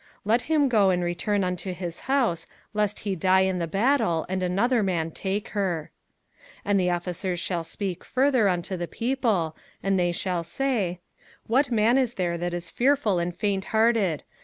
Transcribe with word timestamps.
let 0.25 0.41
him 0.49 0.67
go 0.67 0.89
and 0.89 1.03
return 1.03 1.43
unto 1.43 1.73
his 1.73 1.99
house, 2.09 2.47
lest 2.73 3.01
he 3.01 3.15
die 3.15 3.41
in 3.41 3.59
the 3.59 3.67
battle, 3.67 4.25
and 4.27 4.41
another 4.41 4.81
man 4.81 5.11
take 5.11 5.49
her. 5.49 5.91
05:020:008 6.41 6.51
And 6.65 6.79
the 6.79 6.89
officers 6.89 7.39
shall 7.39 7.63
speak 7.63 8.03
further 8.03 8.49
unto 8.49 8.75
the 8.75 8.87
people, 8.87 9.55
and 9.83 9.99
they 9.99 10.11
shall 10.11 10.43
say, 10.43 11.01
What 11.45 11.69
man 11.69 11.99
is 11.99 12.15
there 12.15 12.39
that 12.39 12.55
is 12.55 12.71
fearful 12.71 13.19
and 13.19 13.35
fainthearted? 13.35 14.23